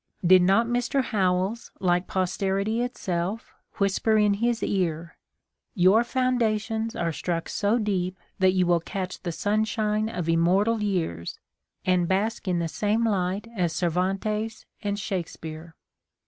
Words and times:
Did 0.25 0.41
not 0.41 0.65
Mr. 0.65 1.03
Howells, 1.03 1.69
like 1.79 2.07
posterity 2.07 2.81
itself, 2.81 3.53
whisper 3.75 4.17
in 4.17 4.33
his 4.33 4.63
ear:'' 4.63 5.15
Your 5.85 6.03
foundations 6.03 6.95
are 6.95 7.11
struck 7.11 7.47
so 7.47 7.77
deep 7.77 8.17
that 8.39 8.53
you 8.53 8.65
will 8.65 8.79
catch 8.79 9.21
the 9.21 9.31
sunshine 9.31 10.09
of 10.09 10.27
immortal 10.27 10.81
years, 10.81 11.37
and 11.85 12.07
bask 12.07 12.47
in 12.47 12.57
the 12.57 12.67
same 12.67 13.05
light 13.05 13.45
as 13.55 13.73
Cervantes 13.73 14.65
and 14.81 14.97
Shakespeare"? 14.99 15.75